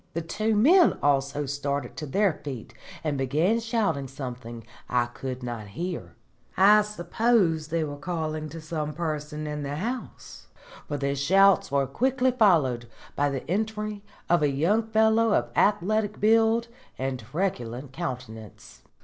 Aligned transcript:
The 0.15 0.21
two 0.23 0.55
men 0.55 0.97
also 1.03 1.45
started 1.45 1.95
to 1.97 2.07
their 2.07 2.33
feet 2.43 2.73
and 3.03 3.19
began 3.19 3.59
shouting 3.59 4.07
something 4.07 4.65
I 4.89 5.05
could 5.05 5.43
not 5.43 5.67
hear. 5.67 6.15
I 6.57 6.81
suppose 6.81 7.67
they 7.67 7.83
were 7.83 7.97
calling 7.97 8.49
to 8.49 8.59
some 8.61 8.93
person 8.93 9.45
in 9.45 9.61
the 9.61 9.75
house, 9.75 10.47
for 10.87 10.97
the 10.97 11.13
shouts 11.13 11.69
were 11.69 11.85
quickly 11.85 12.31
followed 12.31 12.87
by 13.15 13.29
the 13.29 13.47
entry 13.47 14.01
of 14.27 14.41
a 14.41 14.49
young 14.49 14.81
fellow 14.87 15.35
of 15.35 15.51
athletic 15.55 16.19
build 16.19 16.67
and 16.97 17.19
truculent 17.19 17.91
countenance. 17.93 18.81